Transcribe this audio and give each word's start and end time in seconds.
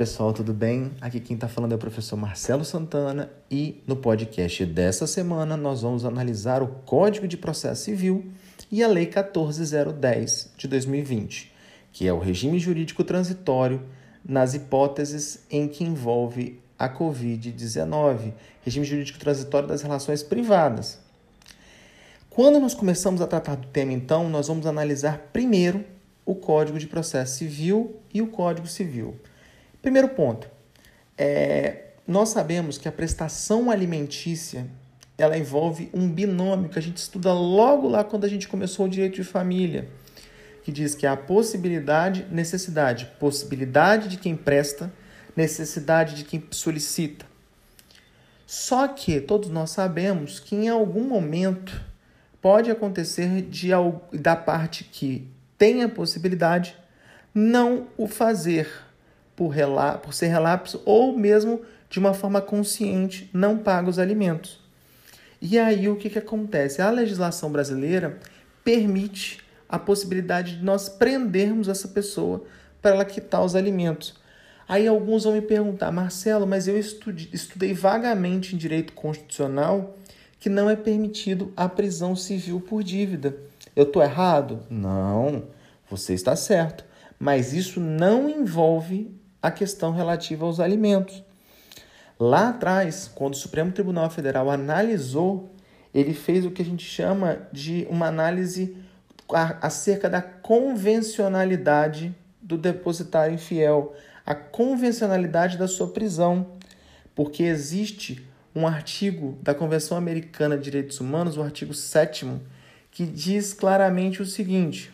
Pessoal, 0.00 0.32
tudo 0.32 0.54
bem? 0.54 0.92
Aqui 0.98 1.20
quem 1.20 1.34
está 1.34 1.46
falando 1.46 1.72
é 1.72 1.74
o 1.74 1.78
professor 1.78 2.16
Marcelo 2.16 2.64
Santana 2.64 3.30
e 3.50 3.82
no 3.86 3.94
podcast 3.94 4.64
dessa 4.64 5.06
semana 5.06 5.58
nós 5.58 5.82
vamos 5.82 6.06
analisar 6.06 6.62
o 6.62 6.68
Código 6.86 7.28
de 7.28 7.36
Processo 7.36 7.84
Civil 7.84 8.32
e 8.72 8.82
a 8.82 8.88
Lei 8.88 9.04
14010 9.04 10.54
de 10.56 10.66
2020, 10.68 11.52
que 11.92 12.08
é 12.08 12.12
o 12.14 12.18
regime 12.18 12.58
jurídico 12.58 13.04
transitório 13.04 13.82
nas 14.24 14.54
hipóteses 14.54 15.40
em 15.50 15.68
que 15.68 15.84
envolve 15.84 16.58
a 16.78 16.88
Covid-19, 16.88 18.32
regime 18.62 18.86
jurídico 18.86 19.18
transitório 19.18 19.68
das 19.68 19.82
relações 19.82 20.22
privadas. 20.22 20.98
Quando 22.30 22.58
nós 22.58 22.72
começamos 22.72 23.20
a 23.20 23.26
tratar 23.26 23.56
do 23.56 23.66
tema, 23.66 23.92
então, 23.92 24.30
nós 24.30 24.48
vamos 24.48 24.64
analisar 24.64 25.28
primeiro 25.30 25.84
o 26.24 26.34
Código 26.34 26.78
de 26.78 26.86
Processo 26.86 27.36
Civil 27.36 27.96
e 28.14 28.22
o 28.22 28.28
Código 28.28 28.66
Civil. 28.66 29.14
Primeiro 29.82 30.08
ponto, 30.10 30.48
é, 31.16 31.84
nós 32.06 32.30
sabemos 32.30 32.76
que 32.76 32.88
a 32.88 32.92
prestação 32.92 33.70
alimentícia 33.70 34.66
ela 35.16 35.36
envolve 35.36 35.90
um 35.92 36.08
binômio 36.08 36.68
que 36.68 36.78
a 36.78 36.82
gente 36.82 36.96
estuda 36.96 37.32
logo 37.32 37.88
lá 37.88 38.02
quando 38.02 38.24
a 38.24 38.28
gente 38.28 38.48
começou 38.48 38.86
o 38.86 38.88
direito 38.88 39.16
de 39.16 39.24
família, 39.24 39.88
que 40.62 40.72
diz 40.72 40.94
que 40.94 41.06
há 41.06 41.16
possibilidade, 41.16 42.26
necessidade, 42.30 43.06
possibilidade 43.18 44.08
de 44.08 44.16
quem 44.16 44.34
presta, 44.34 44.92
necessidade 45.36 46.14
de 46.14 46.24
quem 46.24 46.42
solicita. 46.50 47.26
Só 48.46 48.88
que 48.88 49.20
todos 49.20 49.48
nós 49.48 49.70
sabemos 49.70 50.40
que 50.40 50.56
em 50.56 50.68
algum 50.68 51.04
momento 51.04 51.80
pode 52.40 52.70
acontecer 52.70 53.42
de, 53.42 53.70
da 54.12 54.34
parte 54.34 54.84
que 54.84 55.28
tem 55.56 55.82
a 55.82 55.88
possibilidade 55.88 56.76
não 57.34 57.86
o 57.96 58.08
fazer 58.08 58.68
por, 59.40 59.54
por 60.02 60.12
ser 60.12 60.26
relapso 60.26 60.82
ou 60.84 61.16
mesmo 61.16 61.62
de 61.88 61.98
uma 61.98 62.12
forma 62.12 62.42
consciente 62.42 63.30
não 63.32 63.56
paga 63.56 63.88
os 63.88 63.98
alimentos. 63.98 64.60
E 65.40 65.58
aí 65.58 65.88
o 65.88 65.96
que, 65.96 66.10
que 66.10 66.18
acontece? 66.18 66.82
A 66.82 66.90
legislação 66.90 67.50
brasileira 67.50 68.18
permite 68.62 69.40
a 69.66 69.78
possibilidade 69.78 70.58
de 70.58 70.62
nós 70.62 70.90
prendermos 70.90 71.68
essa 71.68 71.88
pessoa 71.88 72.44
para 72.82 72.90
ela 72.90 73.04
quitar 73.06 73.42
os 73.42 73.56
alimentos. 73.56 74.14
Aí 74.68 74.86
alguns 74.86 75.24
vão 75.24 75.32
me 75.32 75.40
perguntar, 75.40 75.90
Marcelo, 75.90 76.46
mas 76.46 76.68
eu 76.68 76.78
estudei, 76.78 77.30
estudei 77.32 77.72
vagamente 77.72 78.54
em 78.54 78.58
direito 78.58 78.92
constitucional 78.92 79.96
que 80.38 80.50
não 80.50 80.68
é 80.68 80.76
permitido 80.76 81.50
a 81.56 81.66
prisão 81.66 82.14
civil 82.14 82.60
por 82.60 82.82
dívida. 82.82 83.34
Eu 83.74 83.84
estou 83.84 84.02
errado? 84.02 84.60
Não, 84.68 85.44
você 85.88 86.12
está 86.12 86.36
certo. 86.36 86.84
Mas 87.18 87.54
isso 87.54 87.80
não 87.80 88.28
envolve 88.28 89.18
a 89.42 89.50
questão 89.50 89.92
relativa 89.92 90.44
aos 90.44 90.60
alimentos. 90.60 91.22
Lá 92.18 92.50
atrás, 92.50 93.10
quando 93.14 93.34
o 93.34 93.36
Supremo 93.36 93.72
Tribunal 93.72 94.10
Federal 94.10 94.50
analisou, 94.50 95.54
ele 95.94 96.12
fez 96.12 96.44
o 96.44 96.50
que 96.50 96.62
a 96.62 96.64
gente 96.64 96.84
chama 96.84 97.48
de 97.52 97.86
uma 97.90 98.06
análise 98.06 98.76
acerca 99.60 100.10
da 100.10 100.20
convencionalidade 100.20 102.14
do 102.42 102.58
depositário 102.58 103.34
infiel, 103.34 103.94
a 104.26 104.34
convencionalidade 104.34 105.56
da 105.56 105.68
sua 105.68 105.88
prisão, 105.88 106.46
porque 107.14 107.42
existe 107.44 108.26
um 108.54 108.66
artigo 108.66 109.38
da 109.42 109.54
Convenção 109.54 109.96
Americana 109.96 110.56
de 110.56 110.64
Direitos 110.64 111.00
Humanos, 111.00 111.36
o 111.36 111.42
artigo 111.42 111.72
7 111.72 112.26
que 112.90 113.06
diz 113.06 113.52
claramente 113.52 114.20
o 114.20 114.26
seguinte: 114.26 114.92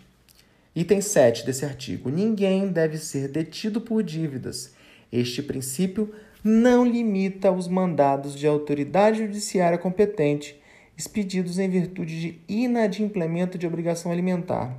Item 0.77 1.01
7 1.01 1.47
desse 1.47 1.65
artigo: 1.65 2.11
ninguém 2.11 2.69
deve 2.69 2.99
ser 2.99 3.29
detido 3.29 3.81
por 3.81 4.03
dívidas. 4.03 4.75
Este 5.11 5.43
princípio 5.43 6.15
não 6.45 6.87
limita 6.87 7.51
os 7.51 7.67
mandados 7.67 8.37
de 8.37 8.47
autoridade 8.47 9.21
judiciária 9.21 9.79
competente 9.79 10.61
expedidos 10.95 11.59
em 11.59 11.69
virtude 11.71 12.21
de 12.21 12.41
inadimplemento 12.47 13.57
de 13.57 13.67
obrigação 13.67 14.13
alimentar. 14.13 14.77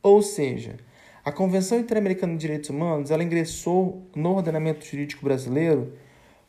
Ou 0.00 0.22
seja, 0.22 0.76
a 1.24 1.32
Convenção 1.32 1.78
Interamericana 1.78 2.34
de 2.34 2.38
Direitos 2.38 2.70
Humanos 2.70 3.10
ela 3.10 3.24
ingressou 3.24 4.06
no 4.14 4.36
ordenamento 4.36 4.84
jurídico 4.84 5.24
brasileiro 5.24 5.92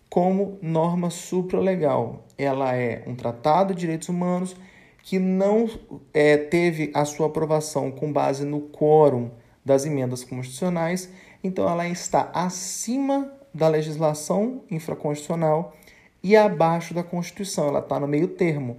como 0.07 0.59
norma 0.61 1.09
supralegal. 1.09 2.27
Ela 2.37 2.75
é 2.75 3.03
um 3.07 3.15
tratado 3.15 3.73
de 3.73 3.81
direitos 3.81 4.09
humanos 4.09 4.55
que 5.03 5.19
não 5.19 5.69
é, 6.13 6.37
teve 6.37 6.89
a 6.93 7.03
sua 7.03 7.27
aprovação 7.27 7.91
com 7.91 8.11
base 8.11 8.45
no 8.45 8.61
quórum 8.61 9.29
das 9.63 9.85
emendas 9.85 10.23
constitucionais, 10.23 11.09
então 11.43 11.69
ela 11.69 11.87
está 11.87 12.31
acima 12.33 13.31
da 13.53 13.67
legislação 13.67 14.63
infraconstitucional 14.71 15.75
e 16.23 16.37
abaixo 16.37 16.93
da 16.93 17.03
Constituição, 17.03 17.67
ela 17.67 17.79
está 17.79 17.99
no 17.99 18.07
meio 18.07 18.29
termo. 18.29 18.77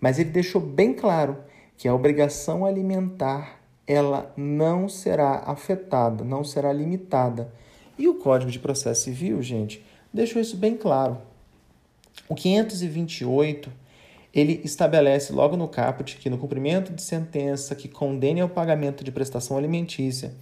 Mas 0.00 0.20
ele 0.20 0.30
deixou 0.30 0.60
bem 0.60 0.94
claro 0.94 1.36
que 1.76 1.88
a 1.88 1.94
obrigação 1.94 2.64
alimentar 2.64 3.60
ela 3.86 4.32
não 4.36 4.88
será 4.88 5.42
afetada, 5.46 6.22
não 6.22 6.44
será 6.44 6.72
limitada. 6.72 7.52
E 7.98 8.06
o 8.06 8.14
Código 8.14 8.52
de 8.52 8.60
Processo 8.60 9.02
Civil, 9.02 9.42
gente, 9.42 9.84
deixou 10.14 10.40
isso 10.40 10.56
bem 10.56 10.76
claro. 10.76 11.18
O 12.28 12.36
528 12.36 13.70
ele 14.32 14.60
estabelece 14.64 15.32
logo 15.32 15.56
no 15.56 15.68
caput 15.68 16.16
que 16.16 16.30
no 16.30 16.38
cumprimento 16.38 16.92
de 16.92 17.02
sentença 17.02 17.74
que 17.74 17.88
condene 17.88 18.40
ao 18.40 18.48
pagamento 18.48 19.02
de 19.02 19.10
prestação 19.10 19.56
alimentícia 19.56 20.32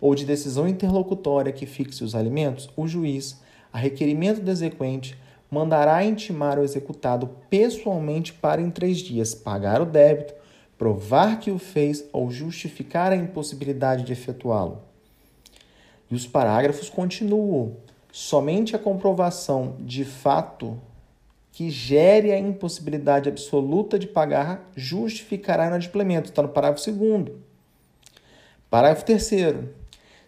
ou 0.00 0.14
de 0.14 0.24
decisão 0.24 0.68
interlocutória 0.68 1.52
que 1.52 1.66
fixe 1.66 2.04
os 2.04 2.14
alimentos, 2.14 2.68
o 2.76 2.86
juiz, 2.86 3.40
a 3.72 3.78
requerimento 3.78 4.40
do 4.40 4.50
exequente, 4.50 5.16
mandará 5.50 6.04
intimar 6.04 6.58
o 6.58 6.64
executado 6.64 7.28
pessoalmente 7.48 8.32
para 8.32 8.60
em 8.60 8.70
três 8.70 8.98
dias 8.98 9.34
pagar 9.34 9.80
o 9.80 9.86
débito, 9.86 10.34
provar 10.76 11.38
que 11.38 11.50
o 11.50 11.58
fez 11.58 12.04
ou 12.12 12.30
justificar 12.30 13.12
a 13.12 13.16
impossibilidade 13.16 14.04
de 14.04 14.12
efetuá-lo. 14.12 14.82
E 16.10 16.14
os 16.14 16.26
parágrafos 16.26 16.90
continuam. 16.90 17.76
Somente 18.12 18.76
a 18.76 18.78
comprovação 18.78 19.76
de 19.80 20.04
fato 20.04 20.78
que 21.54 21.70
gere 21.70 22.32
a 22.32 22.38
impossibilidade 22.38 23.28
absoluta 23.28 23.96
de 23.96 24.08
pagar 24.08 24.68
justificará 24.74 25.68
inadimplemento. 25.68 26.28
Está 26.28 26.42
no 26.42 26.48
parágrafo 26.48 26.90
2. 26.90 27.28
Parágrafo 28.68 29.04
3. 29.04 29.30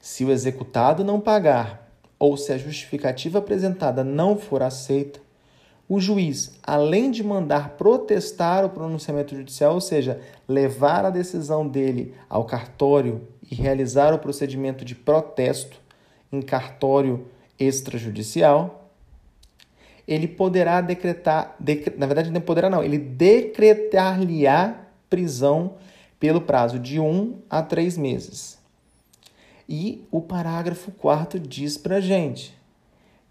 Se 0.00 0.24
o 0.24 0.30
executado 0.30 1.04
não 1.04 1.20
pagar 1.20 1.90
ou 2.16 2.36
se 2.36 2.52
a 2.52 2.58
justificativa 2.58 3.40
apresentada 3.40 4.04
não 4.04 4.38
for 4.38 4.62
aceita, 4.62 5.18
o 5.88 5.98
juiz, 5.98 6.60
além 6.62 7.10
de 7.10 7.24
mandar 7.24 7.70
protestar 7.70 8.64
o 8.64 8.70
pronunciamento 8.70 9.34
judicial, 9.34 9.74
ou 9.74 9.80
seja, 9.80 10.20
levar 10.46 11.04
a 11.04 11.10
decisão 11.10 11.66
dele 11.66 12.14
ao 12.30 12.44
cartório 12.44 13.26
e 13.50 13.52
realizar 13.52 14.14
o 14.14 14.18
procedimento 14.20 14.84
de 14.84 14.94
protesto 14.94 15.80
em 16.30 16.40
cartório 16.40 17.26
extrajudicial, 17.58 18.85
ele 20.06 20.28
poderá 20.28 20.80
decretar, 20.80 21.56
decre, 21.58 21.94
na 21.96 22.06
verdade 22.06 22.30
não 22.30 22.40
poderá 22.40 22.70
não, 22.70 22.82
ele 22.82 22.98
decretar-lhe-á 22.98 24.86
prisão 25.10 25.74
pelo 26.20 26.40
prazo 26.40 26.78
de 26.78 27.00
um 27.00 27.38
a 27.50 27.62
três 27.62 27.96
meses. 27.96 28.58
E 29.68 30.04
o 30.10 30.20
parágrafo 30.20 30.92
4 30.92 31.40
diz 31.40 31.76
para 31.76 32.00
gente 32.00 32.56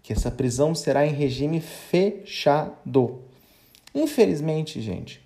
que 0.02 0.12
essa 0.12 0.30
prisão 0.30 0.74
será 0.74 1.06
em 1.06 1.12
regime 1.12 1.60
fechado. 1.60 3.22
Infelizmente, 3.94 4.80
gente, 4.80 5.20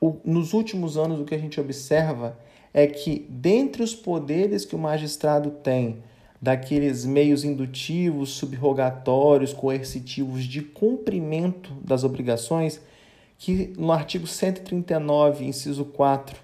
o, 0.00 0.16
nos 0.24 0.52
últimos 0.52 0.96
anos 0.96 1.20
o 1.20 1.24
que 1.24 1.34
a 1.34 1.38
gente 1.38 1.60
observa 1.60 2.38
é 2.72 2.86
que, 2.86 3.26
dentre 3.28 3.82
os 3.82 3.94
poderes 3.94 4.64
que 4.64 4.76
o 4.76 4.78
magistrado 4.78 5.50
tem 5.50 6.02
daqueles 6.40 7.04
meios 7.04 7.44
indutivos, 7.44 8.30
subrogatórios, 8.30 9.52
coercitivos 9.52 10.44
de 10.44 10.62
cumprimento 10.62 11.72
das 11.82 12.04
obrigações, 12.04 12.80
que 13.38 13.72
no 13.76 13.92
artigo 13.92 14.26
139, 14.26 15.44
inciso 15.44 15.84
4, 15.84 16.36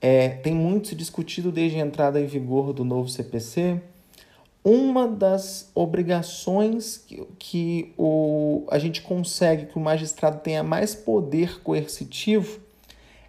é, 0.00 0.28
tem 0.28 0.54
muito 0.54 0.88
se 0.88 0.94
discutido 0.94 1.52
desde 1.52 1.78
a 1.78 1.80
entrada 1.80 2.20
em 2.20 2.26
vigor 2.26 2.72
do 2.72 2.84
novo 2.84 3.08
CPC. 3.08 3.80
Uma 4.64 5.06
das 5.06 5.70
obrigações 5.74 6.98
que, 6.98 7.26
que 7.38 7.92
o, 7.96 8.64
a 8.70 8.78
gente 8.78 9.00
consegue 9.02 9.66
que 9.66 9.76
o 9.76 9.80
magistrado 9.80 10.40
tenha 10.40 10.62
mais 10.62 10.94
poder 10.94 11.60
coercitivo 11.60 12.60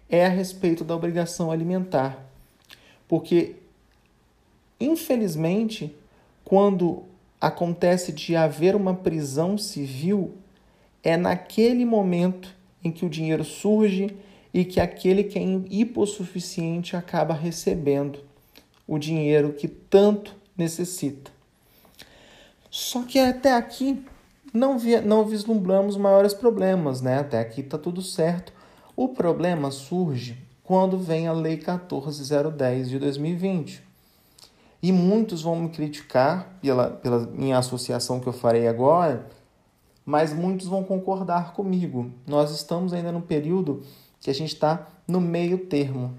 é 0.08 0.26
a 0.26 0.28
respeito 0.28 0.84
da 0.84 0.94
obrigação 0.94 1.50
alimentar. 1.50 2.26
Porque 3.08 3.56
Infelizmente, 4.82 5.96
quando 6.44 7.04
acontece 7.40 8.10
de 8.10 8.34
haver 8.34 8.74
uma 8.74 8.94
prisão 8.94 9.56
civil, 9.56 10.34
é 11.04 11.16
naquele 11.16 11.84
momento 11.84 12.52
em 12.82 12.90
que 12.90 13.06
o 13.06 13.08
dinheiro 13.08 13.44
surge 13.44 14.16
e 14.52 14.64
que 14.64 14.80
aquele 14.80 15.22
que 15.22 15.38
é 15.38 15.42
hipossuficiente 15.70 16.96
acaba 16.96 17.32
recebendo 17.32 18.18
o 18.86 18.98
dinheiro 18.98 19.52
que 19.52 19.68
tanto 19.68 20.34
necessita. 20.56 21.30
Só 22.68 23.04
que 23.04 23.20
até 23.20 23.54
aqui 23.54 24.04
não, 24.52 24.78
via, 24.78 25.00
não 25.00 25.24
vislumbramos 25.24 25.96
maiores 25.96 26.34
problemas, 26.34 27.00
né? 27.00 27.20
Até 27.20 27.38
aqui 27.38 27.60
está 27.60 27.78
tudo 27.78 28.02
certo. 28.02 28.52
O 28.96 29.08
problema 29.08 29.70
surge 29.70 30.36
quando 30.64 30.98
vem 30.98 31.28
a 31.28 31.32
Lei 31.32 31.56
14010 31.56 32.88
de 32.88 32.98
2020. 32.98 33.91
E 34.82 34.90
muitos 34.90 35.42
vão 35.42 35.54
me 35.56 35.68
criticar 35.68 36.58
pela, 36.60 36.90
pela 36.90 37.20
minha 37.26 37.56
associação 37.56 38.18
que 38.18 38.26
eu 38.26 38.32
farei 38.32 38.66
agora, 38.66 39.28
mas 40.04 40.32
muitos 40.32 40.66
vão 40.66 40.82
concordar 40.82 41.52
comigo. 41.52 42.10
Nós 42.26 42.50
estamos 42.50 42.92
ainda 42.92 43.12
no 43.12 43.22
período 43.22 43.82
que 44.20 44.28
a 44.28 44.34
gente 44.34 44.54
está 44.54 44.88
no 45.06 45.20
meio 45.20 45.66
termo. 45.66 46.14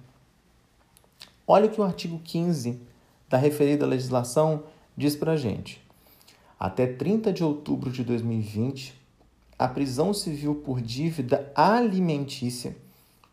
Olha 1.46 1.66
o 1.66 1.70
que 1.70 1.82
o 1.82 1.84
artigo 1.84 2.20
15 2.20 2.80
da 3.28 3.38
referida 3.38 3.86
legislação 3.86 4.64
diz 4.96 5.16
para 5.16 5.34
a 5.34 5.38
gente. 5.38 5.84
Até 6.58 6.88
30 6.88 7.34
de 7.34 7.44
outubro 7.44 7.92
de 7.92 8.04
2020, 8.04 8.94
a 9.60 9.68
prisão 9.68 10.14
civil 10.14 10.56
por 10.56 10.80
dívida 10.82 11.52
alimentícia, 11.54 12.78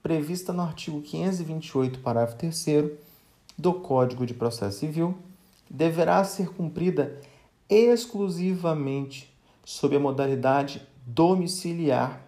prevista 0.03 0.53
no 0.53 0.62
artigo 0.62 1.00
528, 1.00 2.00
parágrafo 2.00 2.37
3 2.37 2.56
do 3.61 3.75
Código 3.75 4.25
de 4.25 4.33
Processo 4.33 4.79
Civil, 4.79 5.15
deverá 5.69 6.25
ser 6.25 6.49
cumprida 6.49 7.21
exclusivamente 7.69 9.33
sob 9.65 9.95
a 9.95 10.01
modalidade 10.01 10.83
domiciliar, 11.07 12.23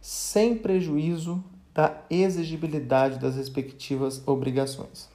sem 0.00 0.56
prejuízo 0.56 1.42
da 1.74 2.00
exigibilidade 2.08 3.18
das 3.18 3.36
respectivas 3.36 4.22
obrigações. 4.26 5.08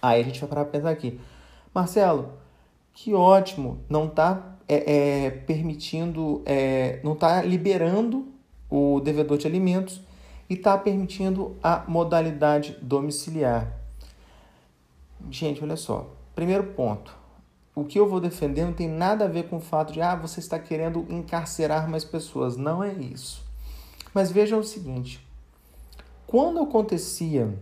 Aí 0.00 0.20
a 0.20 0.24
gente 0.24 0.40
vai 0.40 0.48
parar 0.48 0.64
para 0.64 0.78
pensar 0.78 0.90
aqui. 0.90 1.18
Marcelo, 1.74 2.32
que 2.92 3.14
ótimo, 3.14 3.80
não 3.88 4.06
está 4.06 4.56
é, 4.68 5.24
é, 5.26 5.30
permitindo, 5.30 6.42
é, 6.44 7.00
não 7.02 7.14
está 7.14 7.42
liberando 7.42 8.28
o 8.70 9.00
devedor 9.00 9.38
de 9.38 9.46
alimentos 9.46 10.00
e 10.48 10.54
está 10.54 10.76
permitindo 10.76 11.56
a 11.62 11.84
modalidade 11.88 12.76
domiciliar. 12.82 13.81
Gente, 15.30 15.62
olha 15.62 15.76
só. 15.76 16.14
Primeiro 16.34 16.72
ponto. 16.72 17.16
O 17.74 17.84
que 17.84 17.98
eu 17.98 18.08
vou 18.08 18.20
defender 18.20 18.64
não 18.64 18.72
tem 18.72 18.88
nada 18.88 19.24
a 19.24 19.28
ver 19.28 19.48
com 19.48 19.56
o 19.56 19.60
fato 19.60 19.92
de 19.92 20.00
ah, 20.00 20.14
você 20.14 20.40
está 20.40 20.58
querendo 20.58 21.06
encarcerar 21.08 21.88
mais 21.88 22.04
pessoas. 22.04 22.56
Não 22.56 22.84
é 22.84 22.92
isso. 22.92 23.42
Mas 24.12 24.30
veja 24.30 24.56
o 24.56 24.62
seguinte: 24.62 25.26
quando 26.26 26.60
acontecia 26.60 27.58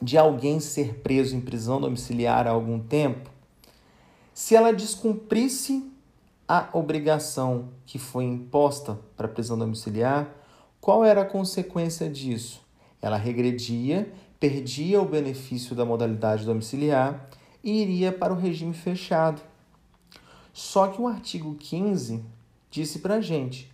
de 0.00 0.18
alguém 0.18 0.60
ser 0.60 1.00
preso 1.00 1.36
em 1.36 1.40
prisão 1.40 1.80
domiciliar 1.80 2.46
há 2.46 2.50
algum 2.50 2.78
tempo, 2.80 3.30
se 4.34 4.56
ela 4.56 4.72
descumprisse 4.72 5.90
a 6.48 6.68
obrigação 6.72 7.68
que 7.86 7.98
foi 7.98 8.24
imposta 8.24 8.98
para 9.16 9.26
a 9.26 9.30
prisão 9.30 9.56
domiciliar, 9.56 10.28
qual 10.80 11.04
era 11.04 11.22
a 11.22 11.24
consequência 11.24 12.10
disso? 12.10 12.60
Ela 13.00 13.16
regredia, 13.16 14.12
perdia 14.42 15.00
o 15.00 15.04
benefício 15.04 15.72
da 15.76 15.84
modalidade 15.84 16.44
domiciliar 16.44 17.30
e 17.62 17.80
iria 17.80 18.10
para 18.10 18.32
o 18.32 18.36
regime 18.36 18.74
fechado. 18.74 19.40
Só 20.52 20.88
que 20.88 21.00
o 21.00 21.06
artigo 21.06 21.54
15 21.54 22.24
disse 22.68 22.98
para 22.98 23.14
a 23.14 23.20
gente 23.20 23.70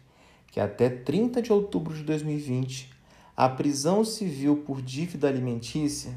que 0.48 0.60
até 0.60 0.90
30 0.90 1.40
de 1.40 1.50
outubro 1.50 1.94
de 1.94 2.02
2020 2.02 2.92
a 3.34 3.48
prisão 3.48 4.04
civil 4.04 4.58
por 4.58 4.82
dívida 4.82 5.26
alimentícia 5.26 6.14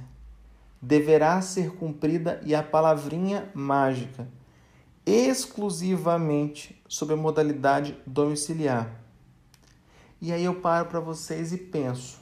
deverá 0.82 1.42
ser 1.42 1.72
cumprida 1.76 2.42
e 2.46 2.54
a 2.54 2.62
palavrinha 2.62 3.50
mágica 3.54 4.28
exclusivamente 5.06 6.78
sob 6.90 7.14
a 7.14 7.16
modalidade 7.16 7.98
domiciliar. 8.06 9.00
E 10.20 10.30
aí 10.30 10.44
eu 10.44 10.56
paro 10.56 10.90
para 10.90 11.00
vocês 11.00 11.54
e 11.54 11.58
penso: 11.58 12.20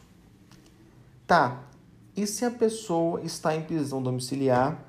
tá, 1.26 1.69
e 2.16 2.28
se 2.28 2.46
a 2.46 2.52
pessoa 2.52 3.22
está 3.22 3.56
em 3.56 3.62
prisão 3.62 4.02
domiciliar, 4.02 4.84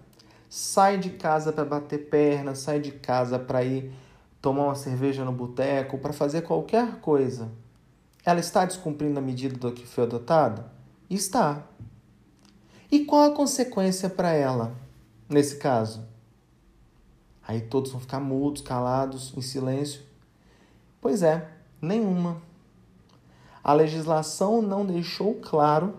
sai 0.48 0.98
de 0.98 1.10
casa 1.10 1.52
para 1.52 1.64
bater 1.64 2.08
perna, 2.10 2.54
sai 2.54 2.80
de 2.80 2.90
casa 2.90 3.38
para 3.38 3.62
ir 3.62 3.92
tomar 4.42 4.64
uma 4.64 4.74
cerveja 4.74 5.24
no 5.24 5.32
boteco, 5.32 5.98
para 5.98 6.12
fazer 6.12 6.42
qualquer 6.42 6.96
coisa? 7.00 7.50
Ela 8.24 8.40
está 8.40 8.64
descumprindo 8.64 9.18
a 9.18 9.22
medida 9.22 9.56
do 9.56 9.72
que 9.72 9.86
foi 9.86 10.04
adotada? 10.04 10.70
Está. 11.08 11.62
E 12.90 13.04
qual 13.04 13.30
a 13.30 13.34
consequência 13.34 14.10
para 14.10 14.32
ela 14.32 14.74
nesse 15.28 15.56
caso? 15.56 16.04
Aí 17.46 17.60
todos 17.60 17.92
vão 17.92 18.00
ficar 18.00 18.20
mudos, 18.20 18.62
calados, 18.62 19.32
em 19.36 19.40
silêncio. 19.40 20.02
Pois 21.00 21.22
é, 21.22 21.48
nenhuma. 21.80 22.42
A 23.62 23.72
legislação 23.72 24.60
não 24.60 24.84
deixou 24.84 25.34
claro 25.34 25.94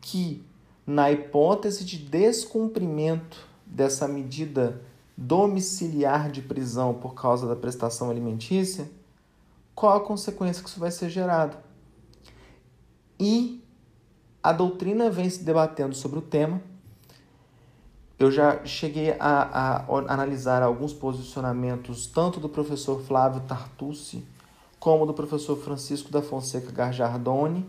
que, 0.00 0.44
na 0.86 1.10
hipótese 1.10 1.84
de 1.84 1.98
descumprimento 1.98 3.46
dessa 3.66 4.08
medida 4.08 4.80
domiciliar 5.16 6.30
de 6.30 6.40
prisão 6.40 6.94
por 6.94 7.14
causa 7.14 7.46
da 7.46 7.54
prestação 7.54 8.10
alimentícia, 8.10 8.90
qual 9.74 9.96
a 9.96 10.00
consequência 10.00 10.62
que 10.62 10.68
isso 10.68 10.80
vai 10.80 10.90
ser 10.90 11.10
gerado. 11.10 11.56
E 13.18 13.62
a 14.42 14.52
doutrina 14.52 15.10
vem 15.10 15.28
se 15.28 15.44
debatendo 15.44 15.94
sobre 15.94 16.18
o 16.18 16.22
tema. 16.22 16.62
Eu 18.18 18.30
já 18.30 18.64
cheguei 18.64 19.12
a, 19.18 19.84
a 19.88 20.12
analisar 20.12 20.62
alguns 20.62 20.92
posicionamentos, 20.92 22.06
tanto 22.06 22.40
do 22.40 22.48
professor 22.48 23.02
Flávio 23.02 23.42
Tartucci, 23.42 24.26
como 24.78 25.04
do 25.04 25.12
professor 25.12 25.56
Francisco 25.56 26.10
da 26.10 26.22
Fonseca 26.22 26.72
Garjardoni. 26.72 27.66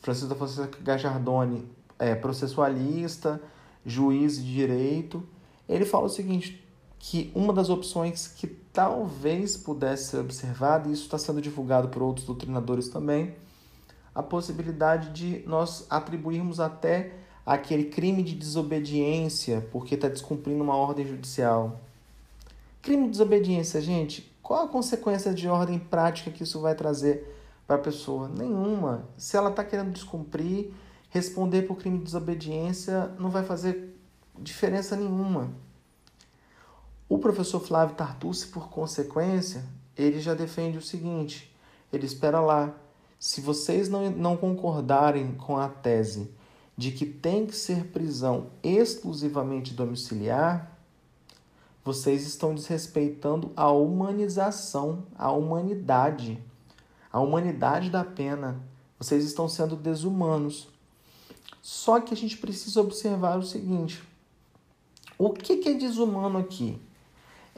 Francisco 0.00 0.28
da 0.28 0.34
Fonseca 0.34 0.78
Garjardoni 0.80 1.66
é 1.98 2.14
processualista, 2.14 3.40
juiz 3.84 4.36
de 4.36 4.54
direito. 4.54 5.26
Ele 5.68 5.84
fala 5.84 6.06
o 6.06 6.08
seguinte: 6.08 6.64
que 6.98 7.30
uma 7.34 7.52
das 7.52 7.68
opções 7.68 8.28
que 8.28 8.46
talvez 8.46 9.56
pudesse 9.56 10.10
ser 10.10 10.18
observada, 10.18 10.88
e 10.88 10.92
isso 10.92 11.04
está 11.04 11.18
sendo 11.18 11.40
divulgado 11.40 11.88
por 11.88 12.02
outros 12.02 12.26
doutrinadores 12.26 12.88
também, 12.88 13.34
a 14.14 14.22
possibilidade 14.22 15.10
de 15.10 15.46
nós 15.46 15.86
atribuirmos 15.88 16.60
até 16.60 17.12
aquele 17.46 17.84
crime 17.84 18.22
de 18.22 18.34
desobediência 18.34 19.66
porque 19.72 19.94
está 19.94 20.08
descumprindo 20.08 20.62
uma 20.62 20.76
ordem 20.76 21.06
judicial. 21.06 21.80
Crime 22.82 23.04
de 23.04 23.10
desobediência, 23.12 23.80
gente, 23.80 24.30
qual 24.42 24.64
a 24.64 24.68
consequência 24.68 25.32
de 25.32 25.48
ordem 25.48 25.78
prática 25.78 26.30
que 26.30 26.42
isso 26.42 26.60
vai 26.60 26.74
trazer 26.74 27.37
para 27.68 27.76
a 27.76 27.80
pessoa? 27.80 28.28
Nenhuma. 28.28 29.04
Se 29.18 29.36
ela 29.36 29.50
está 29.50 29.62
querendo 29.62 29.92
descumprir, 29.92 30.72
responder 31.10 31.62
por 31.62 31.76
crime 31.76 31.98
de 31.98 32.04
desobediência 32.04 33.12
não 33.18 33.28
vai 33.28 33.44
fazer 33.44 33.94
diferença 34.38 34.96
nenhuma. 34.96 35.50
O 37.06 37.18
professor 37.18 37.60
Flávio 37.60 37.94
Tartucci, 37.94 38.48
por 38.48 38.70
consequência, 38.70 39.64
ele 39.96 40.18
já 40.18 40.32
defende 40.32 40.78
o 40.78 40.82
seguinte: 40.82 41.54
ele 41.92 42.06
espera 42.06 42.40
lá. 42.40 42.74
Se 43.20 43.40
vocês 43.40 43.88
não, 43.88 44.10
não 44.10 44.36
concordarem 44.36 45.34
com 45.34 45.56
a 45.56 45.68
tese 45.68 46.30
de 46.76 46.92
que 46.92 47.04
tem 47.04 47.44
que 47.44 47.56
ser 47.56 47.86
prisão 47.86 48.50
exclusivamente 48.62 49.74
domiciliar, 49.74 50.78
vocês 51.84 52.24
estão 52.24 52.54
desrespeitando 52.54 53.50
a 53.56 53.72
humanização, 53.72 55.04
a 55.16 55.32
humanidade, 55.32 56.40
a 57.12 57.20
humanidade 57.20 57.90
da 57.90 58.04
pena. 58.04 58.60
Vocês 58.98 59.24
estão 59.24 59.48
sendo 59.48 59.76
desumanos. 59.76 60.68
Só 61.62 62.00
que 62.00 62.14
a 62.14 62.16
gente 62.16 62.36
precisa 62.36 62.80
observar 62.80 63.38
o 63.38 63.42
seguinte: 63.42 64.02
o 65.16 65.30
que 65.30 65.68
é 65.68 65.74
desumano 65.74 66.38
aqui? 66.38 66.80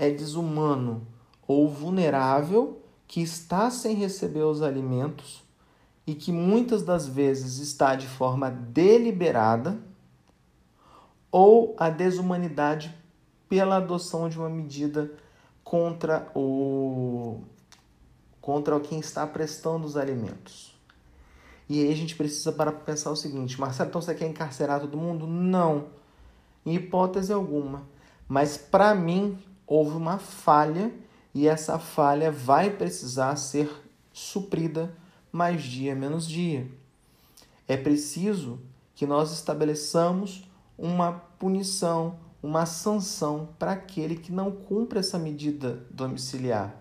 é 0.00 0.08
desumano 0.10 1.06
ou 1.46 1.68
vulnerável 1.68 2.80
que 3.06 3.20
está 3.20 3.70
sem 3.70 3.94
receber 3.94 4.42
os 4.44 4.62
alimentos 4.62 5.44
e 6.06 6.14
que 6.14 6.32
muitas 6.32 6.82
das 6.82 7.06
vezes 7.06 7.58
está 7.58 7.94
de 7.94 8.06
forma 8.06 8.50
deliberada, 8.50 9.78
ou 11.30 11.76
a 11.78 11.90
desumanidade 11.90 12.92
pela 13.48 13.76
adoção 13.76 14.28
de 14.28 14.38
uma 14.38 14.48
medida 14.48 15.12
contra 15.62 16.32
o 16.34 17.42
contra 18.40 18.78
quem 18.80 19.00
está 19.00 19.26
prestando 19.26 19.86
os 19.86 19.96
alimentos. 19.96 20.74
E 21.68 21.84
aí 21.84 21.92
a 21.92 21.96
gente 21.96 22.16
precisa 22.16 22.50
para 22.50 22.72
pensar 22.72 23.10
o 23.10 23.16
seguinte, 23.16 23.60
Marcelo, 23.60 23.88
então 23.88 24.02
você 24.02 24.14
quer 24.14 24.26
encarcerar 24.26 24.80
todo 24.80 24.96
mundo? 24.96 25.26
Não, 25.26 25.86
em 26.66 26.74
hipótese 26.74 27.32
alguma. 27.32 27.82
Mas 28.26 28.56
para 28.56 28.94
mim, 28.94 29.38
houve 29.66 29.96
uma 29.96 30.18
falha 30.18 30.92
e 31.32 31.46
essa 31.46 31.78
falha 31.78 32.30
vai 32.30 32.70
precisar 32.70 33.36
ser 33.36 33.70
suprida 34.12 34.92
mais 35.30 35.62
dia 35.62 35.94
menos 35.94 36.26
dia. 36.26 36.68
É 37.68 37.76
preciso 37.76 38.58
que 38.94 39.06
nós 39.06 39.32
estabeleçamos 39.32 40.50
uma 40.76 41.12
punição, 41.38 42.18
uma 42.42 42.66
sanção 42.66 43.48
para 43.58 43.72
aquele 43.72 44.16
que 44.16 44.32
não 44.32 44.50
cumpre 44.50 44.98
essa 44.98 45.18
medida 45.18 45.86
domiciliar. 45.90 46.74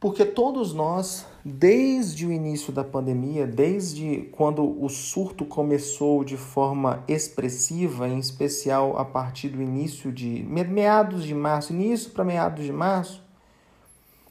Porque 0.00 0.24
todos 0.24 0.72
nós, 0.72 1.26
desde 1.44 2.24
o 2.24 2.32
início 2.32 2.72
da 2.72 2.84
pandemia, 2.84 3.48
desde 3.48 4.28
quando 4.30 4.62
o 4.80 4.88
surto 4.88 5.44
começou 5.44 6.22
de 6.22 6.36
forma 6.36 7.02
expressiva, 7.08 8.08
em 8.08 8.18
especial 8.18 8.96
a 8.96 9.04
partir 9.04 9.48
do 9.48 9.60
início 9.60 10.12
de 10.12 10.44
meados 10.44 11.24
de 11.24 11.34
março, 11.34 11.72
início 11.72 12.10
para 12.12 12.24
meados 12.24 12.64
de 12.64 12.72
março, 12.72 13.24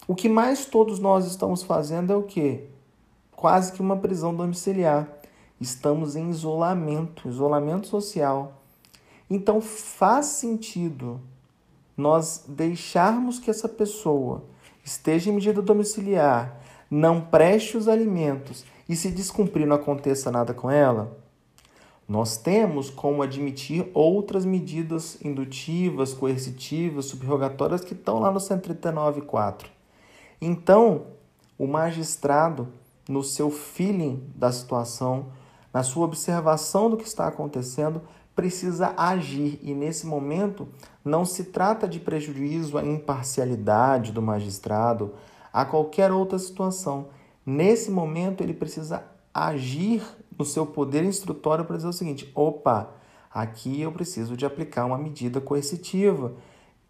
o 0.08 0.16
que 0.16 0.30
mais 0.30 0.66
todos 0.66 1.00
nós 1.00 1.26
estamos 1.26 1.64
fazendo 1.64 2.14
é 2.14 2.16
o 2.16 2.24
quê? 2.24 2.64
Quase 3.36 3.74
que 3.74 3.82
uma 3.82 3.98
prisão 3.98 4.34
domiciliar. 4.34 5.06
Estamos 5.60 6.16
em 6.16 6.30
isolamento, 6.30 7.28
isolamento 7.28 7.88
social. 7.88 8.62
Então 9.30 9.60
faz 9.60 10.28
sentido 10.28 11.20
nós 11.98 12.46
deixarmos 12.48 13.38
que 13.38 13.50
essa 13.50 13.68
pessoa 13.68 14.46
esteja 14.88 15.30
em 15.30 15.34
medida 15.34 15.62
domiciliar, 15.62 16.60
não 16.90 17.20
preste 17.20 17.76
os 17.76 17.88
alimentos 17.88 18.66
e 18.88 18.96
se 18.96 19.12
descumprir 19.12 19.68
não 19.68 19.76
aconteça 19.76 20.32
nada 20.32 20.54
com 20.54 20.72
ela? 20.72 21.18
Nós 22.08 22.38
temos 22.38 22.90
como 22.90 23.22
admitir 23.22 23.92
outras 23.94 24.46
medidas 24.46 25.18
indutivas, 25.22 26.14
coercitivas, 26.14 27.06
subrogatórias 27.06 27.84
que 27.84 27.94
estão 27.94 28.20
lá 28.20 28.32
no 28.32 28.40
139.4. 28.40 29.66
Então, 30.40 31.08
o 31.58 31.68
magistrado, 31.68 32.70
no 33.10 33.24
seu 33.24 33.52
feeling 33.52 34.24
da 34.34 34.54
situação, 34.54 35.28
na 35.74 35.84
sua 35.84 36.06
observação 36.06 36.90
do 36.90 36.96
que 36.96 37.06
está 37.06 37.28
acontecendo, 37.28 38.02
precisa 38.38 38.94
agir 38.96 39.60
e 39.64 39.74
nesse 39.74 40.06
momento 40.06 40.68
não 41.04 41.26
se 41.26 41.46
trata 41.46 41.88
de 41.88 42.00
prejuízo 42.00 42.78
à 42.78 42.86
imparcialidade 42.86 44.12
do 44.12 44.22
magistrado, 44.22 45.16
a 45.52 45.66
qualquer 45.66 46.12
outra 46.12 46.38
situação. 46.38 47.08
Nesse 47.44 47.90
momento 47.90 48.44
ele 48.44 48.54
precisa 48.54 49.04
agir 49.34 50.04
no 50.38 50.46
seu 50.46 50.68
poder 50.68 51.04
instrutório 51.04 51.66
para 51.66 51.78
dizer 51.78 51.88
o 51.88 51.94
seguinte: 51.94 52.32
opa, 52.36 52.92
aqui 53.34 53.82
eu 53.82 53.92
preciso 53.92 54.38
de 54.38 54.46
aplicar 54.46 54.86
uma 54.86 55.00
medida 55.00 55.42
coercitiva 55.42 56.36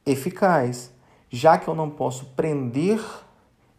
eficaz. 0.06 0.92
Já 1.30 1.58
que 1.58 1.70
eu 1.70 1.76
não 1.76 1.90
posso 1.90 2.26
prender, 2.36 3.02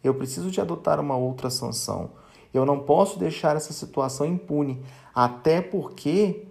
eu 0.03 0.15
preciso 0.15 0.49
de 0.49 0.59
adotar 0.59 0.99
uma 0.99 1.15
outra 1.15 1.51
sanção. 1.51 2.13
Eu 2.51 2.65
não 2.65 2.79
posso 2.79 3.19
deixar 3.19 3.55
essa 3.55 3.73
situação 3.73 4.25
impune, 4.25 4.83
até 5.13 5.61
porque 5.61 6.48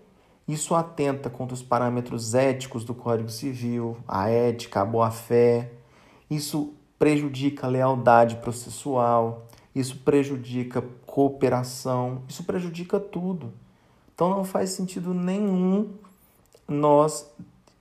isso 0.48 0.74
atenta 0.74 1.28
contra 1.28 1.54
os 1.54 1.62
parâmetros 1.62 2.34
éticos 2.34 2.82
do 2.82 2.94
Código 2.94 3.28
Civil, 3.28 3.98
a 4.08 4.30
ética, 4.30 4.80
a 4.80 4.84
boa-fé. 4.84 5.70
Isso 6.30 6.72
prejudica 6.98 7.66
a 7.66 7.70
lealdade 7.70 8.36
processual, 8.36 9.46
isso 9.74 9.98
prejudica 9.98 10.82
cooperação, 11.04 12.22
isso 12.26 12.42
prejudica 12.44 12.98
tudo. 12.98 13.52
Então 14.14 14.30
não 14.30 14.42
faz 14.42 14.70
sentido 14.70 15.12
nenhum 15.12 15.90
nós 16.66 17.30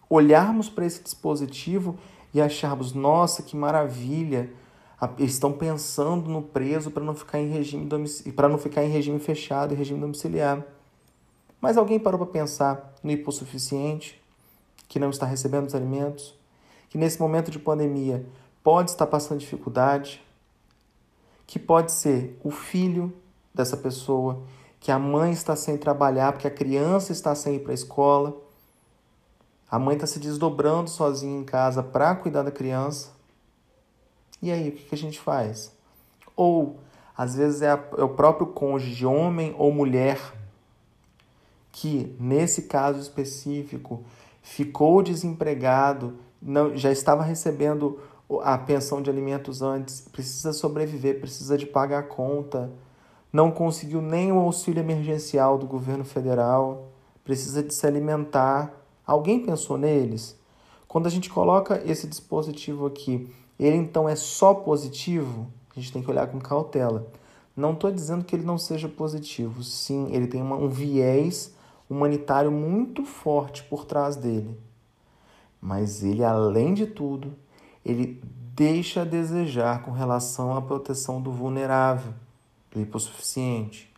olharmos 0.10 0.70
para 0.70 0.86
esse 0.86 1.02
dispositivo 1.02 1.98
e 2.34 2.42
acharmos, 2.42 2.94
nossa, 2.94 3.42
que 3.42 3.56
maravilha, 3.56 4.52
estão 5.20 5.54
pensando 5.54 6.30
no 6.30 6.42
preso 6.42 6.92
para 6.92 7.04
não 7.04 7.16
ficar 7.16 7.40
em 7.40 7.50
regime 7.50 7.88
para 8.36 8.50
não 8.50 8.58
ficar 8.58 8.84
em 8.84 8.90
regime 8.90 9.20
fechado 9.20 9.74
e 9.74 9.78
regime 9.78 10.00
domiciliar. 10.00 10.64
Mas 11.68 11.76
alguém 11.76 12.00
parou 12.00 12.18
para 12.18 12.32
pensar 12.32 12.94
no 13.04 13.12
hipossuficiente, 13.12 14.24
que 14.88 14.98
não 14.98 15.10
está 15.10 15.26
recebendo 15.26 15.68
os 15.68 15.76
alimentos, 15.76 16.34
que 16.88 16.98
nesse 16.98 17.20
momento 17.20 17.52
de 17.52 17.60
pandemia 17.60 18.26
pode 18.64 18.92
estar 18.92 19.06
passando 19.06 19.40
dificuldade, 19.40 20.24
que 21.46 21.60
pode 21.60 21.92
ser 21.92 22.40
o 22.42 22.52
filho 22.52 23.14
dessa 23.54 23.76
pessoa, 23.76 24.44
que 24.80 24.94
a 24.94 24.98
mãe 24.98 25.34
está 25.34 25.58
sem 25.58 25.78
trabalhar 25.78 26.32
porque 26.32 26.48
a 26.48 26.52
criança 26.52 27.12
está 27.12 27.36
sem 27.36 27.56
ir 27.56 27.60
para 27.60 27.74
a 27.74 27.76
escola, 27.76 28.34
a 29.70 29.78
mãe 29.78 29.96
está 29.96 30.08
se 30.08 30.20
desdobrando 30.20 30.90
sozinha 30.90 31.38
em 31.38 31.44
casa 31.44 31.84
para 31.84 32.16
cuidar 32.16 32.44
da 32.44 32.52
criança. 32.52 33.12
E 34.42 34.54
aí, 34.54 34.70
o 34.70 34.72
que 34.72 34.96
a 34.96 34.98
gente 34.98 35.20
faz? 35.20 35.76
Ou, 36.34 36.80
às 37.18 37.36
vezes, 37.36 37.62
é, 37.62 37.72
a, 37.72 37.84
é 37.98 38.04
o 38.06 38.16
próprio 38.16 38.48
cônjuge, 38.48 39.06
homem 39.06 39.54
ou 39.58 39.70
mulher, 39.70 40.18
que, 41.80 42.16
nesse 42.20 42.64
caso 42.64 43.00
específico, 43.00 44.04
ficou 44.42 45.04
desempregado, 45.04 46.16
não, 46.42 46.76
já 46.76 46.92
estava 46.92 47.22
recebendo 47.22 48.00
a 48.42 48.58
pensão 48.58 49.00
de 49.00 49.12
alimentos 49.12 49.62
antes, 49.62 50.02
precisa 50.02 50.54
sobreviver, 50.54 51.20
precisa 51.20 51.56
de 51.56 51.68
pagar 51.68 52.00
a 52.00 52.04
conta, 52.04 52.72
não 53.32 53.52
conseguiu 53.52 54.02
nem 54.02 54.32
o 54.32 54.40
auxílio 54.40 54.82
emergencial 54.82 55.56
do 55.56 55.68
governo 55.68 56.04
federal, 56.04 56.88
precisa 57.24 57.62
de 57.62 57.72
se 57.72 57.86
alimentar. 57.86 58.74
Alguém 59.06 59.46
pensou 59.46 59.78
neles? 59.78 60.36
Quando 60.88 61.06
a 61.06 61.12
gente 61.12 61.30
coloca 61.30 61.80
esse 61.86 62.08
dispositivo 62.08 62.88
aqui, 62.88 63.32
ele 63.60 63.78
então 63.78 64.10
é 64.10 64.16
só 64.16 64.52
positivo? 64.52 65.46
A 65.76 65.80
gente 65.80 65.94
tem 65.94 66.02
que 66.02 66.10
olhar 66.10 66.26
com 66.26 66.40
cautela. 66.40 67.06
Não 67.56 67.74
estou 67.74 67.92
dizendo 67.92 68.26
que 68.26 68.36
ele 68.36 68.46
não 68.46 68.58
seja 68.58 68.90
positivo. 68.90 69.64
Sim, 69.64 70.08
ele 70.12 70.26
tem 70.26 70.42
uma, 70.42 70.56
um 70.56 70.70
viés 70.70 71.56
humanitário 71.90 72.52
muito 72.52 73.06
forte 73.06 73.64
por 73.64 73.86
trás 73.86 74.16
dele. 74.16 74.60
Mas 75.62 76.04
ele, 76.04 76.24
além 76.24 76.74
de 76.74 76.86
tudo, 76.86 77.36
ele 77.84 78.22
deixa 78.54 79.02
a 79.02 79.06
desejar 79.06 79.84
com 79.84 79.92
relação 79.92 80.56
à 80.56 80.62
proteção 80.62 81.22
do 81.22 81.32
vulnerável, 81.32 82.14
do 82.72 82.82
hipossuficiente. 82.82 83.94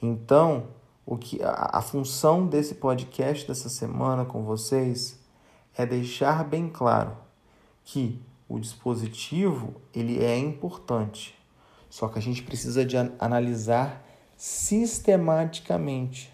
Então, 0.00 0.68
o 1.04 1.16
que 1.16 1.42
a, 1.42 1.70
a 1.74 1.82
função 1.82 2.46
desse 2.46 2.74
podcast 2.74 3.46
dessa 3.46 3.68
semana 3.68 4.24
com 4.24 4.42
vocês 4.42 5.18
é 5.76 5.86
deixar 5.86 6.44
bem 6.44 6.68
claro 6.68 7.16
que 7.84 8.20
o 8.48 8.58
dispositivo 8.58 9.74
ele 9.94 10.22
é 10.22 10.38
importante, 10.38 11.36
só 11.88 12.08
que 12.08 12.18
a 12.18 12.22
gente 12.22 12.42
precisa 12.42 12.84
de 12.84 12.96
analisar 13.18 14.04
sistematicamente 14.36 16.32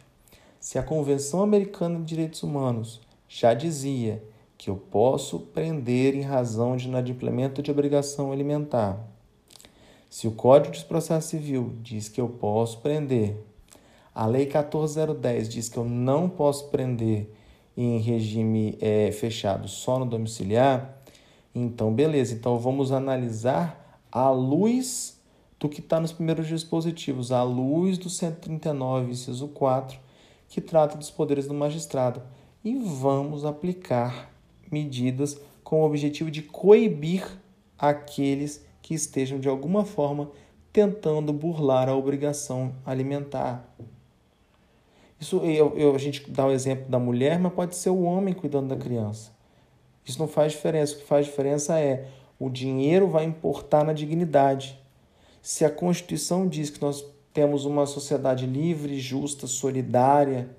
se 0.62 0.78
a 0.78 0.83
Convenção 0.83 1.42
Americana 1.42 1.99
de 1.99 2.04
Direitos 2.04 2.45
Humanos 2.45 3.00
já 3.28 3.52
dizia 3.52 4.23
que 4.57 4.71
eu 4.71 4.76
posso 4.76 5.40
prender 5.40 6.14
em 6.14 6.21
razão 6.21 6.76
de 6.76 6.87
inadimplemento 6.87 7.61
de 7.61 7.69
obrigação 7.69 8.31
alimentar, 8.31 9.04
se 10.09 10.28
o 10.28 10.31
Código 10.31 10.73
de 10.73 10.85
Processo 10.85 11.31
Civil 11.31 11.75
diz 11.83 12.09
que 12.09 12.21
eu 12.21 12.28
posso 12.28 12.78
prender, 12.78 13.37
a 14.14 14.25
Lei 14.25 14.47
14010 14.47 15.49
diz 15.49 15.69
que 15.69 15.78
eu 15.78 15.85
não 15.85 16.28
posso 16.28 16.69
prender 16.69 17.28
em 17.76 17.99
regime 17.99 18.78
é, 18.81 19.11
fechado 19.11 19.66
só 19.66 19.99
no 19.99 20.07
domiciliar, 20.07 20.97
então 21.52 21.92
beleza, 21.92 22.35
então 22.35 22.57
vamos 22.57 22.92
analisar 22.92 24.00
à 24.12 24.31
luz 24.31 25.21
do 25.59 25.69
que 25.69 25.81
está 25.81 25.99
nos 25.99 26.12
primeiros 26.12 26.47
dispositivos, 26.47 27.33
à 27.33 27.42
luz 27.42 27.99
do 27.99 28.09
139, 28.09 29.11
inciso 29.11 29.49
4, 29.49 30.12
que 30.52 30.61
trata 30.61 30.99
dos 30.99 31.11
poderes 31.11 31.47
do 31.47 31.54
magistrado 31.54 32.23
e 32.62 32.75
vamos 32.75 33.42
aplicar 33.42 34.30
medidas 34.71 35.40
com 35.64 35.80
o 35.80 35.87
objetivo 35.87 36.30
de 36.30 36.42
coibir 36.42 37.26
aqueles 37.78 38.62
que 38.82 38.92
estejam 38.92 39.40
de 39.40 39.49
alguma 39.49 39.82
forma 39.87 40.30
tentando 40.71 41.32
burlar 41.32 41.88
a 41.88 41.97
obrigação 41.97 42.75
alimentar. 42.85 43.66
Isso 45.18 45.38
eu, 45.38 45.73
eu, 45.75 45.94
a 45.94 45.99
gente 45.99 46.30
dá 46.30 46.44
o 46.44 46.52
exemplo 46.52 46.87
da 46.87 46.99
mulher, 46.99 47.38
mas 47.38 47.54
pode 47.54 47.75
ser 47.75 47.88
o 47.88 48.02
homem 48.02 48.35
cuidando 48.35 48.68
da 48.68 48.76
criança. 48.76 49.32
Isso 50.04 50.18
não 50.18 50.28
faz 50.28 50.52
diferença. 50.52 50.97
O 50.97 50.99
que 50.99 51.06
faz 51.06 51.25
diferença 51.25 51.80
é 51.80 52.09
o 52.38 52.50
dinheiro 52.50 53.09
vai 53.09 53.25
importar 53.25 53.85
na 53.85 53.94
dignidade. 53.94 54.78
Se 55.40 55.64
a 55.64 55.71
Constituição 55.71 56.47
diz 56.47 56.68
que 56.68 56.82
nós 56.82 57.02
temos 57.33 57.65
uma 57.65 57.87
sociedade 57.87 58.47
livre, 58.47 59.01
justa, 59.01 59.47
solidária, 59.47 60.51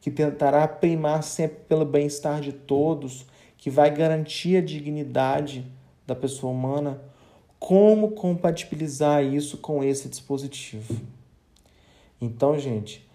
que 0.00 0.10
tentará 0.10 0.68
primar 0.68 1.22
sempre 1.22 1.58
pelo 1.68 1.84
bem-estar 1.84 2.40
de 2.40 2.52
todos, 2.52 3.26
que 3.56 3.70
vai 3.70 3.90
garantir 3.90 4.58
a 4.58 4.60
dignidade 4.60 5.64
da 6.06 6.14
pessoa 6.14 6.52
humana. 6.52 7.00
Como 7.58 8.10
compatibilizar 8.10 9.24
isso 9.24 9.56
com 9.56 9.82
esse 9.82 10.08
dispositivo? 10.08 11.00
Então, 12.20 12.58
gente, 12.58 13.08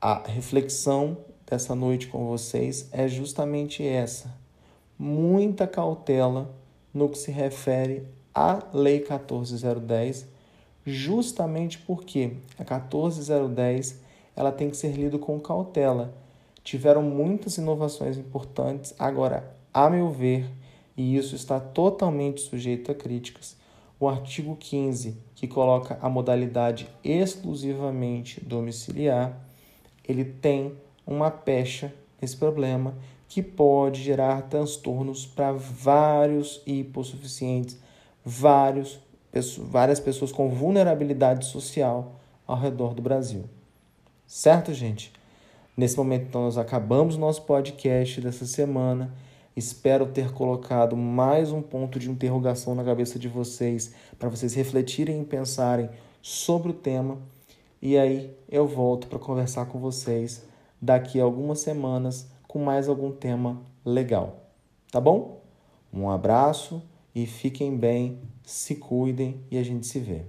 a 0.00 0.26
reflexão 0.26 1.18
dessa 1.46 1.74
noite 1.74 2.06
com 2.06 2.26
vocês 2.26 2.88
é 2.92 3.06
justamente 3.06 3.86
essa. 3.86 4.34
Muita 4.98 5.66
cautela 5.66 6.54
no 6.94 7.10
que 7.10 7.18
se 7.18 7.30
refere 7.30 8.06
à 8.34 8.62
Lei 8.72 9.00
14010 9.00 10.26
justamente 10.86 11.78
porque 11.78 12.32
a 12.58 12.64
14010 12.64 14.00
ela 14.34 14.52
tem 14.52 14.70
que 14.70 14.76
ser 14.76 14.92
lida 14.92 15.18
com 15.18 15.38
cautela. 15.40 16.14
tiveram 16.62 17.02
muitas 17.02 17.56
inovações 17.56 18.18
importantes. 18.18 18.94
Agora, 18.98 19.56
a 19.72 19.88
meu 19.88 20.10
ver, 20.10 20.46
e 20.96 21.16
isso 21.16 21.34
está 21.34 21.58
totalmente 21.58 22.40
sujeito 22.40 22.92
a 22.92 22.94
críticas, 22.94 23.56
o 23.98 24.08
artigo 24.08 24.56
15, 24.56 25.16
que 25.34 25.48
coloca 25.48 25.98
a 26.00 26.08
modalidade 26.08 26.88
exclusivamente 27.02 28.42
domiciliar, 28.44 29.38
ele 30.06 30.24
tem 30.24 30.74
uma 31.06 31.30
pecha 31.30 31.92
nesse 32.20 32.36
problema 32.36 32.94
que 33.28 33.42
pode 33.42 34.02
gerar 34.02 34.42
transtornos 34.42 35.24
para 35.24 35.52
vários 35.52 36.62
hipossuficientes, 36.66 37.78
vários, 38.24 38.98
várias 39.58 40.00
pessoas 40.00 40.32
com 40.32 40.48
vulnerabilidade 40.48 41.46
social 41.46 42.20
ao 42.46 42.58
redor 42.58 42.94
do 42.94 43.02
Brasil. 43.02 43.44
Certo, 44.26 44.72
gente? 44.72 45.12
Nesse 45.76 45.96
momento, 45.96 46.26
então, 46.28 46.42
nós 46.42 46.58
acabamos 46.58 47.16
nosso 47.16 47.42
podcast 47.42 48.20
dessa 48.20 48.44
semana. 48.44 49.14
Espero 49.56 50.06
ter 50.06 50.32
colocado 50.32 50.96
mais 50.96 51.52
um 51.52 51.62
ponto 51.62 51.98
de 51.98 52.10
interrogação 52.10 52.74
na 52.74 52.84
cabeça 52.84 53.18
de 53.18 53.28
vocês, 53.28 53.94
para 54.18 54.28
vocês 54.28 54.54
refletirem 54.54 55.22
e 55.22 55.24
pensarem 55.24 55.88
sobre 56.20 56.70
o 56.70 56.74
tema. 56.74 57.18
E 57.80 57.96
aí 57.96 58.36
eu 58.48 58.66
volto 58.66 59.06
para 59.06 59.18
conversar 59.18 59.66
com 59.66 59.78
vocês 59.78 60.44
daqui 60.80 61.20
a 61.20 61.24
algumas 61.24 61.60
semanas 61.60 62.28
com 62.46 62.58
mais 62.58 62.88
algum 62.88 63.10
tema 63.12 63.60
legal. 63.84 64.36
Tá 64.90 65.00
bom? 65.00 65.40
Um 65.92 66.10
abraço 66.10 66.82
e 67.14 67.26
fiquem 67.26 67.76
bem, 67.76 68.18
se 68.44 68.76
cuidem 68.76 69.40
e 69.50 69.58
a 69.58 69.62
gente 69.62 69.86
se 69.86 69.98
vê. 69.98 70.24